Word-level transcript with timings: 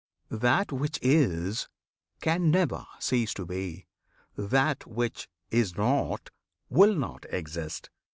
That 0.31 0.71
which 0.71 0.97
is 1.03 1.69
Can 2.23 2.49
never 2.49 2.87
cease 2.99 3.35
to 3.35 3.45
be; 3.45 3.85
that 4.35 4.87
which 4.87 5.27
is 5.51 5.77
not 5.77 6.31
Will 6.69 6.95
not 6.95 7.27
exist. 7.29 7.91